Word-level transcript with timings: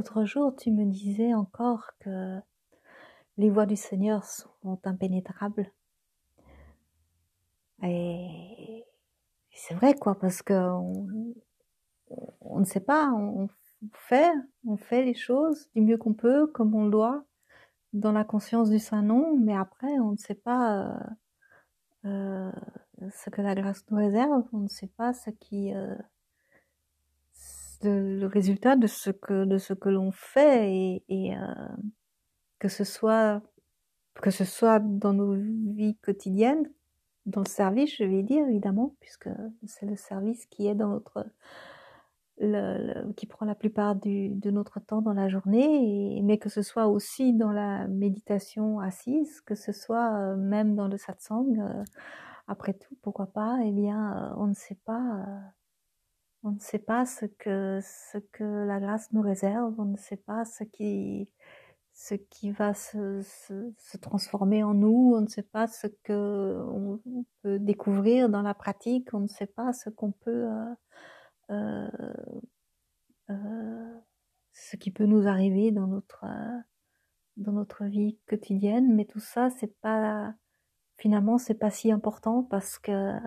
L'autre 0.00 0.24
jour, 0.24 0.56
tu 0.56 0.70
me 0.70 0.86
disais 0.86 1.34
encore 1.34 1.90
que 1.98 2.38
les 3.36 3.50
voies 3.50 3.66
du 3.66 3.76
Seigneur 3.76 4.24
sont 4.24 4.78
impénétrables. 4.84 5.70
Et 7.82 8.86
c'est 9.52 9.74
vrai, 9.74 9.94
quoi, 9.94 10.18
parce 10.18 10.40
que 10.40 10.54
on, 12.40 12.60
ne 12.60 12.64
sait 12.64 12.80
pas, 12.80 13.12
on 13.12 13.50
fait, 13.92 14.32
on 14.66 14.78
fait 14.78 15.04
les 15.04 15.12
choses 15.12 15.68
du 15.74 15.82
mieux 15.82 15.98
qu'on 15.98 16.14
peut, 16.14 16.46
comme 16.46 16.74
on 16.74 16.86
doit, 16.86 17.22
dans 17.92 18.12
la 18.12 18.24
conscience 18.24 18.70
du 18.70 18.78
Saint-Nom, 18.78 19.36
mais 19.36 19.54
après, 19.54 19.98
on 19.98 20.12
ne 20.12 20.16
sait 20.16 20.34
pas 20.34 20.94
euh, 22.06 22.06
euh, 22.06 22.52
ce 23.12 23.28
que 23.28 23.42
la 23.42 23.54
grâce 23.54 23.84
nous 23.90 23.98
réserve, 23.98 24.44
on 24.54 24.60
ne 24.60 24.68
sait 24.68 24.90
pas 24.96 25.12
ce 25.12 25.28
qui, 25.28 25.74
euh, 25.74 25.94
le 27.82 28.26
résultat 28.26 28.76
de 28.76 28.86
ce 28.86 29.10
que 29.10 29.44
de 29.44 29.58
ce 29.58 29.72
que 29.74 29.88
l'on 29.88 30.10
fait 30.12 30.72
et, 30.72 31.04
et 31.08 31.36
euh, 31.36 31.38
que 32.58 32.68
ce 32.68 32.84
soit 32.84 33.42
que 34.14 34.30
ce 34.30 34.44
soit 34.44 34.80
dans 34.80 35.12
nos 35.12 35.34
vies 35.34 35.96
quotidiennes, 36.02 36.70
dans 37.26 37.40
le 37.40 37.48
service, 37.48 37.96
je 37.96 38.04
vais 38.04 38.22
dire 38.22 38.46
évidemment, 38.48 38.94
puisque 39.00 39.28
c'est 39.66 39.86
le 39.86 39.96
service 39.96 40.46
qui 40.46 40.66
est 40.66 40.74
dans 40.74 40.88
notre 40.88 41.26
le, 42.40 43.12
qui 43.12 43.26
prend 43.26 43.44
la 43.44 43.54
plupart 43.54 43.94
du, 43.96 44.30
de 44.30 44.50
notre 44.50 44.80
temps 44.80 45.02
dans 45.02 45.12
la 45.12 45.28
journée, 45.28 46.20
mais 46.24 46.38
que 46.38 46.48
ce 46.48 46.62
soit 46.62 46.86
aussi 46.88 47.34
dans 47.34 47.52
la 47.52 47.86
méditation 47.88 48.80
assise, 48.80 49.40
que 49.42 49.54
ce 49.54 49.72
soit 49.72 50.14
euh, 50.14 50.36
même 50.36 50.74
dans 50.74 50.88
le 50.88 50.96
satsang, 50.96 51.46
euh, 51.58 51.84
après 52.48 52.72
tout, 52.74 52.96
pourquoi 53.02 53.26
pas, 53.26 53.58
eh 53.62 53.70
bien, 53.70 54.16
euh, 54.16 54.34
on 54.38 54.46
ne 54.46 54.54
sait 54.54 54.78
pas, 54.86 55.22
on 56.42 56.52
ne 56.52 56.58
sait 56.58 56.78
pas 56.78 57.04
ce 57.06 57.26
que, 57.26 57.80
ce 57.82 58.18
que 58.32 58.44
la 58.44 58.80
grâce 58.80 59.12
nous 59.12 59.22
réserve, 59.22 59.74
on 59.78 59.84
ne 59.84 59.96
sait 59.96 60.16
pas 60.16 60.44
ce 60.44 60.64
qui, 60.64 61.28
ce 61.92 62.14
qui 62.14 62.50
va 62.50 62.72
se, 62.74 63.20
se, 63.22 63.72
se 63.76 63.96
transformer 63.98 64.62
en 64.62 64.74
nous, 64.74 65.14
on 65.16 65.20
ne 65.20 65.28
sait 65.28 65.42
pas 65.42 65.66
ce 65.66 65.86
que 66.02 66.62
on 66.68 67.00
peut 67.42 67.58
découvrir 67.58 68.28
dans 68.30 68.42
la 68.42 68.54
pratique, 68.54 69.12
on 69.12 69.20
ne 69.20 69.28
sait 69.28 69.46
pas 69.46 69.72
ce 69.72 69.90
qu'on 69.90 70.12
peut 70.12 70.48
euh, 71.50 71.88
euh, 73.30 74.00
ce 74.52 74.76
qui 74.76 74.90
peut 74.90 75.06
nous 75.06 75.26
arriver 75.26 75.72
dans 75.72 75.86
notre 75.86 76.24
dans 77.36 77.52
notre 77.52 77.84
vie 77.84 78.18
quotidienne, 78.26 78.94
mais 78.94 79.04
tout 79.04 79.20
ça, 79.20 79.50
c'est 79.50 79.74
pas 79.80 80.34
finalement 80.98 81.38
c'est 81.38 81.54
pas 81.54 81.70
si 81.70 81.90
important 81.92 82.42
parce 82.44 82.78
que 82.78 83.18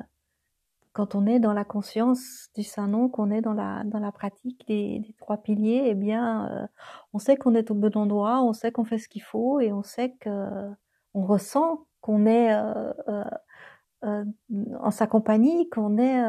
quand 0.94 1.16
on 1.16 1.26
est 1.26 1.40
dans 1.40 1.54
la 1.54 1.66
conscience 1.66 2.50
du 2.56 2.64
Saint-Nom, 2.64 3.10
qu'on 3.10 3.32
est 3.32 3.42
dans 3.42 3.54
la 3.54 3.84
dans 3.86 4.00
la 4.00 4.12
pratique 4.12 4.66
des, 4.68 5.02
trois 5.18 5.38
piliers, 5.38 5.84
eh 5.88 5.96
bien, 5.96 6.50
euh, 6.52 6.68
on 7.14 7.20
sait 7.20 7.36
qu'on 7.38 7.56
est 7.56 7.72
au 7.72 7.76
bon 7.76 7.96
endroit, 7.98 8.42
on 8.44 8.54
sait 8.54 8.72
qu'on 8.72 8.86
fait 8.86 9.00
ce 9.00 9.10
qu'il 9.10 9.24
faut 9.24 9.60
et 9.60 9.74
on 9.74 9.84
sait 9.84 10.12
que 10.20 10.70
on 11.14 11.26
ressent 11.26 11.86
qu'on 12.02 12.26
est 12.26 12.54
euh, 12.54 12.94
euh, 14.04 14.26
en 14.80 14.92
sa 14.92 15.08
compagnie, 15.08 15.70
qu'on 15.70 15.98
est 15.98 16.22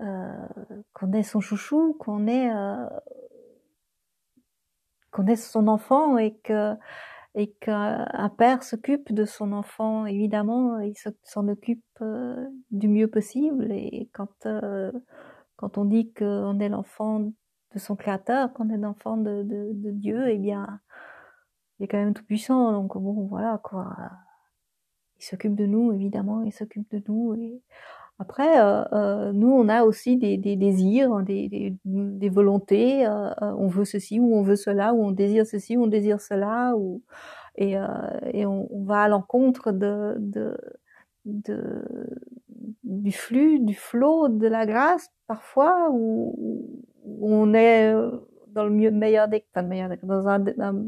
euh, 0.00 0.46
qu'on 0.92 1.12
est 1.12 1.22
son 1.22 1.40
chouchou, 1.40 1.96
qu'on 1.98 2.26
est 2.26 2.50
euh, 2.54 2.86
qu'on 5.10 5.26
est 5.26 5.36
son 5.36 5.68
enfant 5.68 6.18
et 6.18 6.34
que 6.44 6.74
et 7.36 7.52
qu'un 7.60 8.32
père 8.38 8.62
s'occupe 8.62 9.12
de 9.12 9.24
son 9.24 9.52
enfant, 9.52 10.06
évidemment, 10.06 10.78
il 10.80 10.94
s'en 11.22 11.48
occupe 11.48 11.84
euh, 12.00 12.46
du 12.70 12.88
mieux 12.88 13.08
possible. 13.08 13.70
Et 13.70 14.10
quand 14.12 14.46
quand 15.56 15.78
on 15.78 15.84
dit 15.84 16.12
qu'on 16.12 16.60
est 16.60 16.68
l'enfant 16.68 17.20
de 17.20 17.78
son 17.78 17.96
créateur, 17.96 18.52
qu'on 18.52 18.68
est 18.70 18.76
l'enfant 18.76 19.16
de, 19.16 19.42
de, 19.42 19.72
de, 19.72 19.90
Dieu, 19.90 20.28
eh 20.28 20.38
bien, 20.38 20.80
il 21.78 21.84
est 21.84 21.88
quand 21.88 21.98
même 21.98 22.14
tout 22.14 22.24
puissant. 22.24 22.72
Donc 22.72 22.96
bon, 22.96 23.26
voilà 23.26 23.60
quoi. 23.62 23.96
Il 25.18 25.24
s'occupe 25.24 25.54
de 25.54 25.66
nous, 25.66 25.92
évidemment, 25.92 26.42
il 26.42 26.52
s'occupe 26.52 26.90
de 26.90 27.02
nous. 27.08 27.34
Et 27.34 27.62
après, 28.18 28.58
euh, 28.60 28.82
euh, 28.92 29.32
nous, 29.32 29.50
on 29.50 29.68
a 29.68 29.84
aussi 29.84 30.16
des, 30.16 30.38
des 30.38 30.56
désirs, 30.56 31.20
des, 31.22 31.48
des, 31.48 31.74
des 31.84 32.28
volontés. 32.30 33.06
Euh, 33.06 33.28
euh, 33.42 33.52
on 33.58 33.68
veut 33.68 33.84
ceci 33.84 34.18
ou 34.20 34.34
on 34.34 34.42
veut 34.42 34.56
cela, 34.56 34.94
ou 34.94 35.04
on 35.04 35.10
désire 35.10 35.46
ceci 35.46 35.76
ou 35.76 35.84
on 35.84 35.86
désire 35.86 36.20
cela, 36.20 36.74
ou 36.76 37.02
et, 37.56 37.78
euh, 37.78 37.86
et 38.32 38.46
on, 38.46 38.68
va 38.84 39.02
à 39.02 39.08
l'encontre 39.08 39.70
de, 39.72 40.16
de, 40.18 40.56
de, 41.26 41.84
du 42.84 43.12
flux, 43.12 43.60
du 43.60 43.74
flot 43.74 44.28
de 44.28 44.46
la 44.46 44.64
grâce 44.66 45.08
parfois, 45.26 45.90
où, 45.92 46.34
où 47.04 47.34
on 47.34 47.52
est 47.54 47.94
dans 48.48 48.64
le 48.64 48.70
mieux, 48.70 48.90
meilleur 48.90 49.28
des, 49.28 49.44
enfin, 49.54 49.66
meilleur 49.66 49.90
des, 49.90 49.98
dans 50.02 50.26
un, 50.28 50.42
un, 50.58 50.86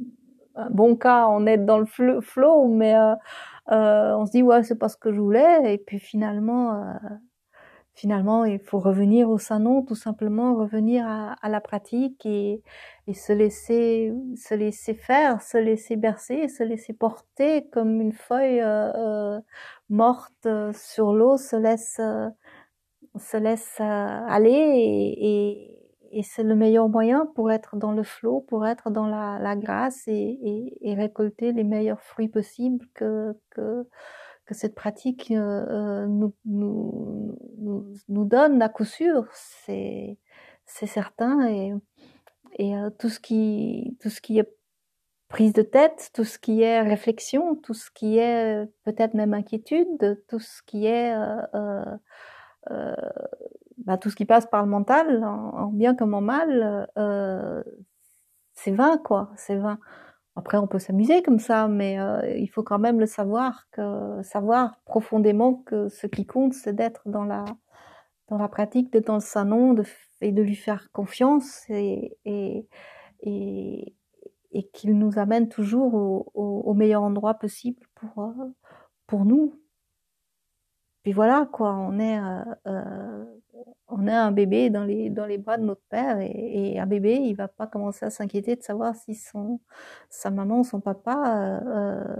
un, 0.56 0.70
bon 0.70 0.96
cas, 0.96 1.26
on 1.28 1.46
est 1.46 1.58
dans 1.58 1.78
le 1.78 1.86
flot, 2.22 2.68
mais 2.68 2.94
euh, 3.70 4.14
on 4.16 4.26
se 4.26 4.32
dit 4.32 4.42
ouais 4.42 4.62
c'est 4.62 4.78
pas 4.78 4.88
ce 4.88 4.96
que 4.96 5.12
je 5.12 5.20
voulais. 5.20 5.74
Et 5.74 5.78
puis 5.78 5.98
finalement 5.98 6.74
euh, 6.74 6.94
finalement 7.94 8.44
il 8.44 8.60
faut 8.60 8.78
revenir 8.78 9.28
au 9.28 9.38
Saint-Nom 9.38 9.82
tout 9.82 9.94
simplement 9.96 10.54
revenir 10.54 11.06
à, 11.06 11.34
à 11.42 11.48
la 11.48 11.60
pratique 11.60 12.24
et, 12.26 12.62
et, 13.06 13.14
se 13.14 13.32
laisser 13.32 14.12
se 14.36 14.54
laisser 14.54 14.94
faire 14.94 15.42
se 15.42 15.58
laisser 15.58 15.96
bercer 15.96 16.48
se 16.48 16.62
laisser 16.62 16.92
porter 16.92 17.68
comme 17.70 18.00
une 18.00 18.12
feuille 18.12 18.60
euh, 18.60 18.92
euh 19.36 19.40
morte 19.90 20.46
euh, 20.46 20.72
sur 20.74 21.12
l'eau 21.12 21.36
se 21.38 21.56
laisse 21.56 22.00
se 23.18 23.36
laisse 23.36 23.80
aller 23.80 25.14
et 25.18 25.77
et 26.10 26.22
c'est 26.22 26.42
le 26.42 26.54
meilleur 26.54 26.88
moyen 26.88 27.26
pour 27.34 27.50
être 27.50 27.76
dans 27.76 27.92
le 27.92 28.02
flot, 28.02 28.40
pour 28.48 28.66
être 28.66 28.90
dans 28.90 29.06
la, 29.06 29.56
grâce 29.56 30.04
et, 30.06 30.94
récolter 30.96 31.52
les 31.52 31.64
meilleurs 31.64 32.00
fruits 32.00 32.28
possibles 32.28 32.86
que, 32.94 33.36
que, 33.50 33.86
que 34.46 34.54
cette 34.54 34.74
pratique 34.74 35.30
euh, 35.30 36.06
nous, 36.06 36.34
nous, 36.44 37.36
nous, 37.58 37.84
nous, 38.08 38.24
donne 38.24 38.62
à 38.62 38.68
coup 38.68 38.84
sûr, 38.84 39.26
c'est, 39.32 40.18
certain. 40.64 41.46
Et, 41.48 41.74
et 42.58 42.76
euh, 42.76 42.90
tout, 42.90 43.10
ce 43.10 43.20
qui, 43.20 43.96
tout 44.00 44.10
ce 44.10 44.20
qui 44.20 44.38
est 44.38 44.50
prise 45.28 45.52
de 45.52 45.62
tête, 45.62 46.10
tout 46.14 46.24
ce 46.24 46.38
qui 46.38 46.62
est 46.62 46.80
réflexion, 46.80 47.54
tout 47.56 47.74
ce 47.74 47.90
qui 47.90 48.18
est 48.18 48.66
peut-être 48.84 49.14
même 49.14 49.34
inquiétude, 49.34 50.22
tout 50.28 50.40
ce 50.40 50.62
qui 50.62 50.86
est... 50.86 51.14
Euh, 51.14 51.42
euh, 51.54 51.96
euh 52.70 52.94
bah, 53.88 53.96
tout 53.96 54.10
ce 54.10 54.16
qui 54.16 54.26
passe 54.26 54.44
par 54.44 54.62
le 54.62 54.68
mental, 54.68 55.24
en, 55.24 55.50
en 55.54 55.66
bien 55.68 55.94
comme 55.94 56.12
en 56.12 56.20
mal, 56.20 56.90
euh, 56.98 57.62
c'est 58.52 58.70
vain, 58.70 58.98
quoi. 58.98 59.30
C'est 59.36 59.56
vain. 59.56 59.78
Après, 60.36 60.58
on 60.58 60.66
peut 60.66 60.78
s'amuser 60.78 61.22
comme 61.22 61.38
ça, 61.38 61.68
mais 61.68 61.98
euh, 61.98 62.36
il 62.36 62.48
faut 62.48 62.62
quand 62.62 62.78
même 62.78 63.00
le 63.00 63.06
savoir, 63.06 63.64
que 63.72 64.20
savoir 64.22 64.78
profondément 64.84 65.54
que 65.54 65.88
ce 65.88 66.06
qui 66.06 66.26
compte, 66.26 66.52
c'est 66.52 66.74
d'être 66.74 67.08
dans 67.08 67.24
la 67.24 67.46
dans 68.28 68.36
la 68.36 68.48
pratique, 68.48 68.92
d'être 68.92 69.06
dans 69.06 69.14
le 69.14 69.20
Saint-Nom, 69.20 69.72
de, 69.72 69.84
et 70.20 70.32
de 70.32 70.42
lui 70.42 70.54
faire 70.54 70.90
confiance 70.92 71.64
et, 71.70 72.18
et, 72.26 72.68
et, 73.22 73.96
et 74.52 74.68
qu'il 74.68 74.98
nous 74.98 75.18
amène 75.18 75.48
toujours 75.48 75.94
au, 75.94 76.30
au, 76.34 76.60
au, 76.66 76.74
meilleur 76.74 77.02
endroit 77.02 77.34
possible 77.34 77.80
pour, 77.94 78.24
euh, 78.24 78.44
pour 79.06 79.24
nous. 79.24 79.58
Puis 81.02 81.12
voilà, 81.12 81.48
quoi, 81.52 81.74
on 81.74 81.98
est 81.98 82.18
euh, 82.18 82.44
euh 82.66 83.24
on 83.88 84.06
a 84.06 84.20
un 84.20 84.32
bébé 84.32 84.70
dans 84.70 84.84
les 84.84 85.10
dans 85.10 85.26
les 85.26 85.38
bras 85.38 85.56
de 85.58 85.64
notre 85.64 85.82
père 85.88 86.18
et, 86.20 86.72
et 86.74 86.78
un 86.78 86.86
bébé 86.86 87.14
il 87.14 87.34
va 87.34 87.48
pas 87.48 87.66
commencer 87.66 88.04
à 88.06 88.10
s'inquiéter 88.10 88.56
de 88.56 88.62
savoir 88.62 88.94
si 88.94 89.14
son 89.14 89.60
sa 90.10 90.30
maman 90.30 90.60
ou 90.60 90.64
son 90.64 90.80
papa 90.80 91.60
euh, 91.66 92.16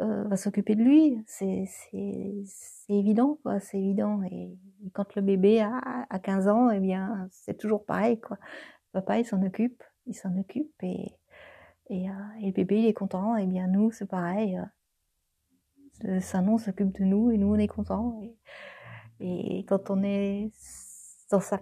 euh, 0.00 0.24
va 0.24 0.36
s'occuper 0.36 0.74
de 0.74 0.82
lui. 0.82 1.22
C'est 1.26 1.64
évident 2.88 3.38
quoi 3.42 3.60
c'est 3.60 3.78
évident. 3.78 4.22
Et, 4.24 4.58
quand 4.94 5.14
le 5.14 5.22
bébé 5.22 5.60
a, 5.60 5.80
a 6.10 6.18
15 6.18 6.48
ans 6.48 6.70
eh 6.70 6.80
bien 6.80 7.28
c'est 7.30 7.56
toujours 7.58 7.84
pareil 7.84 8.20
quoi. 8.20 8.38
Papa 8.92 9.18
il 9.18 9.24
s'en 9.26 9.42
occupe 9.42 9.82
il 10.06 10.14
s'en 10.14 10.36
occupe 10.38 10.72
et 10.82 11.12
et, 11.90 12.08
euh, 12.10 12.12
et, 12.40 12.46
le 12.46 12.52
bébé 12.52 12.80
il 12.80 12.86
est 12.86 12.94
content. 12.94 13.36
Et 13.36 13.46
bien 13.46 13.68
nous 13.68 13.92
c'est 13.92 14.06
pareil 14.06 14.60
Saint-Nom 16.20 16.58
s'occupe 16.58 16.98
de 16.98 17.04
nous 17.04 17.30
et 17.30 17.38
nous 17.38 17.54
on 17.54 17.58
est 17.58 17.68
content 17.68 18.20
et, 19.20 19.64
quand 19.68 19.90
on 19.90 20.02
est 20.02 20.50
dans 21.30 21.40
sa 21.40 21.60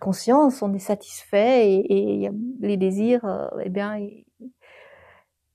conscience, 0.00 0.62
on 0.62 0.74
est 0.74 0.80
satisfait 0.80 1.72
et, 1.72 2.28
les 2.60 2.76
désirs, 2.76 3.24
euh, 3.24 3.48
eh 3.64 3.68
bien, 3.68 3.96
ils, 3.98 4.24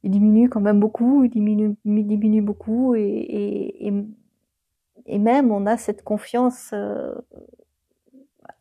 diminuent 0.03 0.47
quand 0.49 0.61
même 0.61 0.79
beaucoup, 0.79 1.25
ils 1.25 1.29
diminuent, 1.29 2.41
beaucoup 2.41 2.95
et, 2.95 3.91
et, 5.05 5.19
même 5.19 5.51
on 5.51 5.65
a 5.65 5.75
cette 5.75 6.03
confiance, 6.03 6.71
euh, 6.73 7.13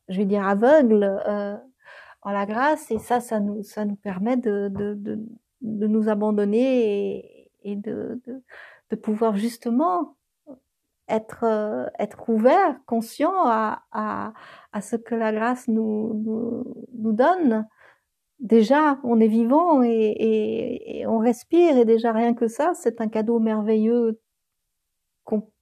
je 0.08 0.18
vais 0.18 0.24
dire 0.24 0.44
aveugle, 0.46 1.04
euh, 1.04 1.56
en 2.22 2.32
la 2.32 2.46
grâce 2.46 2.90
et 2.90 2.98
ça, 2.98 3.20
ça 3.20 3.38
nous, 3.38 3.62
ça 3.62 3.84
nous 3.84 3.94
permet 3.94 4.36
de, 4.36 4.68
de, 4.68 4.94
de, 5.60 5.86
nous 5.86 6.08
abandonner 6.08 7.48
et, 7.62 7.76
de, 7.76 8.20
de 8.90 8.96
pouvoir 8.96 9.36
justement 9.36 10.16
être 11.08 11.44
euh, 11.44 11.86
être 11.98 12.28
ouvert, 12.28 12.76
conscient 12.86 13.46
à, 13.46 13.82
à, 13.92 14.32
à 14.72 14.80
ce 14.80 14.96
que 14.96 15.14
la 15.14 15.32
grâce 15.32 15.68
nous, 15.68 16.14
nous, 16.24 16.86
nous 16.94 17.12
donne 17.12 17.66
déjà 18.40 18.98
on 19.02 19.20
est 19.20 19.28
vivant 19.28 19.82
et, 19.82 21.04
on 21.06 21.18
respire 21.18 21.76
et 21.76 21.84
déjà 21.84 22.12
rien 22.12 22.34
que 22.34 22.48
ça, 22.48 22.72
c'est 22.74 23.00
un 23.00 23.08
cadeau 23.08 23.38
merveilleux 23.38 24.20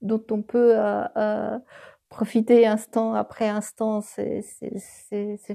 dont 0.02 0.24
on 0.30 0.42
peut 0.42 0.78
euh, 0.78 1.04
euh, 1.16 1.58
profiter 2.08 2.66
instant 2.66 3.14
après 3.14 3.48
instant. 3.48 4.00
C'est 4.00 4.42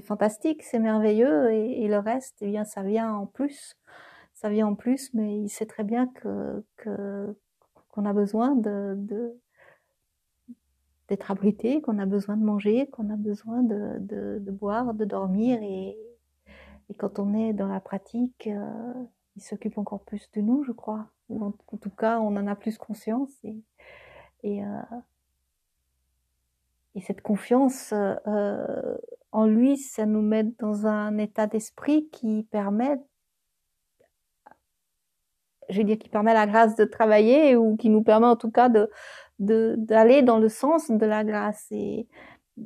fantastique, 0.04 0.62
c'est 0.62 0.78
merveilleux 0.78 1.52
et, 1.52 1.86
le 1.88 1.98
reste, 1.98 2.36
eh 2.40 2.46
bien, 2.48 2.64
ça 2.64 2.82
vient 2.82 3.12
en 3.12 3.26
plus. 3.26 3.74
Ça 4.34 4.48
vient 4.48 4.68
en 4.68 4.74
plus, 4.74 5.12
mais 5.12 5.38
il 5.38 5.48
sait 5.50 5.66
très 5.66 5.84
bien 5.84 6.08
que 6.08 6.64
a 8.04 8.12
besoin 8.12 8.54
d'être 11.08 11.30
abrité, 11.30 11.80
qu'on 11.80 11.98
a 11.98 12.06
besoin 12.06 12.36
de 12.36 12.44
manger, 12.44 12.88
qu'on 12.88 13.10
a 13.10 13.16
besoin 13.16 13.62
de, 13.62 14.50
boire, 14.50 14.94
de 14.94 15.04
dormir. 15.04 15.58
Et, 15.62 15.96
quand 16.98 17.20
on 17.20 17.34
est 17.34 17.52
dans 17.52 17.68
la 17.68 17.78
pratique, 17.78 18.48
euh, 18.48 18.92
il 19.36 19.42
s'occupe 19.42 19.78
encore 19.78 20.00
plus 20.00 20.28
de 20.32 20.40
nous, 20.40 20.64
je 20.64 20.72
crois. 20.72 21.06
En, 21.28 21.52
tout 21.52 21.90
cas, 21.90 22.18
on 22.18 22.36
en 22.36 22.48
a 22.48 22.56
plus 22.56 22.78
conscience. 22.78 23.30
Et, 24.42 24.64
euh, 24.64 24.82
et 26.94 27.00
cette 27.00 27.20
confiance 27.20 27.92
euh, 27.92 28.96
en 29.32 29.46
lui, 29.46 29.76
ça 29.76 30.06
nous 30.06 30.22
met 30.22 30.44
dans 30.58 30.86
un 30.86 31.18
état 31.18 31.46
d'esprit 31.46 32.08
qui 32.10 32.42
permet 32.50 32.98
je 35.70 35.78
veux 35.78 35.84
dire, 35.84 35.98
qui 35.98 36.08
permet 36.08 36.34
la 36.34 36.46
grâce 36.46 36.74
de 36.76 36.84
travailler 36.84 37.56
ou 37.56 37.76
qui 37.76 37.88
nous 37.90 38.02
permet 38.02 38.26
en 38.26 38.36
tout 38.36 38.50
cas 38.50 38.68
de, 38.68 38.88
d'aller 39.38 40.22
dans 40.22 40.38
le 40.38 40.48
sens 40.48 40.90
de 40.90 41.06
la 41.06 41.24
grâce 41.24 41.66
et, 41.70 42.06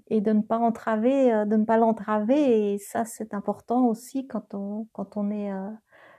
et 0.08 0.20
de 0.20 0.32
ne 0.32 0.42
pas 0.42 0.58
entraver, 0.58 1.32
euh, 1.32 1.44
de 1.44 1.56
ne 1.56 1.64
pas 1.64 1.76
l'entraver. 1.76 2.74
Et 2.74 2.78
ça, 2.78 3.04
c'est 3.04 3.34
important 3.34 3.86
aussi 3.86 4.26
quand 4.26 4.54
on, 4.54 4.88
quand 4.92 5.16
on 5.16 5.30
est, 5.30 5.52
euh, 5.52 5.70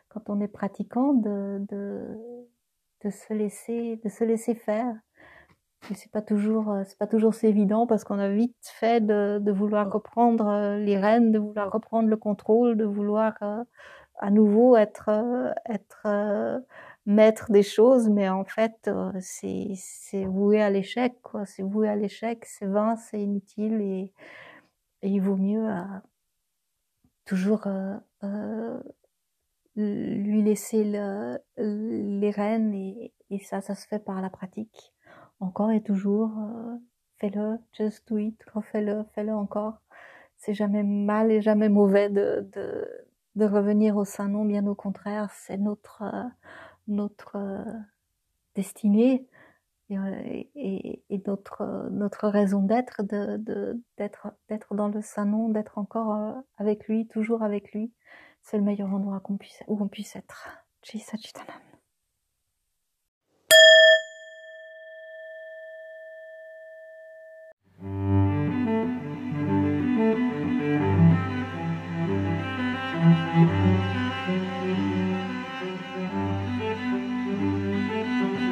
quand 0.09 0.29
on 0.29 0.39
est 0.39 0.47
pratiquant 0.47 1.13
de, 1.13 1.59
de, 1.69 2.05
de 3.03 3.09
se 3.09 3.33
laisser, 3.33 3.99
de 4.03 4.09
se 4.09 4.23
laisser 4.23 4.55
faire. 4.55 4.93
Et 5.91 5.93
c'est 5.93 6.11
pas 6.11 6.21
toujours, 6.21 6.71
euh, 6.71 6.83
c'est 6.85 6.97
pas 6.97 7.07
toujours 7.07 7.33
c'est 7.33 7.49
évident 7.49 7.85
parce 7.85 8.03
qu'on 8.03 8.17
a 8.19 8.29
vite 8.29 8.55
fait 8.61 9.05
de, 9.05 9.39
de 9.39 9.51
vouloir 9.51 9.91
reprendre 9.91 10.77
les 10.77 10.97
rênes, 10.97 11.31
de 11.31 11.39
vouloir 11.39 11.71
reprendre 11.71 12.09
le 12.09 12.17
contrôle, 12.17 12.75
de 12.77 12.85
vouloir 12.85 13.37
à 14.19 14.31
nouveau 14.31 14.75
être, 14.77 15.09
être 15.65 16.07
maître 17.05 17.51
des 17.51 17.63
choses, 17.63 18.09
mais 18.09 18.29
en 18.29 18.45
fait, 18.45 18.87
euh, 18.87 19.11
c'est, 19.21 19.69
c'est 19.77 20.25
voué 20.25 20.61
à 20.61 20.69
l'échec, 20.69 21.21
quoi. 21.21 21.45
C'est 21.45 21.63
voué 21.63 21.87
à 21.87 21.95
l'échec, 21.95 22.45
c'est 22.45 22.65
vain, 22.65 22.95
c'est 22.95 23.21
inutile 23.21 23.81
et, 23.81 24.13
il 25.03 25.21
vaut 25.21 25.35
mieux 25.35 25.69
euh, 25.69 25.83
toujours 27.25 27.67
euh, 27.67 27.95
euh, 28.23 28.81
lui 29.75 30.41
laisser 30.41 30.83
le, 30.83 31.37
les 31.57 32.31
rênes 32.31 32.73
et, 32.73 33.13
et, 33.29 33.39
ça, 33.39 33.61
ça 33.61 33.75
se 33.75 33.87
fait 33.87 33.99
par 33.99 34.21
la 34.21 34.29
pratique. 34.29 34.93
Encore 35.39 35.71
et 35.71 35.83
toujours, 35.83 36.31
fais-le, 37.19 37.59
just 37.73 38.07
do 38.07 38.17
it, 38.17 38.41
refais-le, 38.53 39.03
fais-le 39.13 39.33
encore. 39.33 39.81
C'est 40.37 40.53
jamais 40.53 40.83
mal 40.83 41.31
et 41.31 41.41
jamais 41.41 41.69
mauvais 41.69 42.09
de, 42.09 42.49
de, 42.53 42.87
de 43.35 43.45
revenir 43.45 43.97
au 43.97 44.05
sein 44.05 44.29
non, 44.29 44.45
bien 44.45 44.65
au 44.67 44.75
contraire, 44.75 45.29
c'est 45.31 45.57
notre 45.57 46.03
notre 46.87 47.35
euh, 47.35 47.63
destinée 48.55 49.27
et, 49.89 49.97
euh, 49.97 51.17
notre, 51.27 51.61
euh, 51.61 51.89
notre 51.91 52.27
raison 52.27 52.61
d'être, 52.61 53.03
de, 53.03 53.37
de, 53.37 53.81
d'être, 53.97 54.27
d'être 54.49 54.73
dans 54.75 54.87
le 54.87 55.01
salon, 55.01 55.49
d'être 55.49 55.77
encore 55.77 56.35
avec 56.57 56.87
lui, 56.87 57.07
toujours 57.07 57.43
avec 57.43 57.71
lui. 57.71 57.91
C'est 58.41 58.57
le 58.57 58.63
meilleur 58.63 58.93
endroit 58.93 59.21
où 59.67 59.81
on 59.81 59.87
puisse 59.87 60.15
être. 60.15 60.49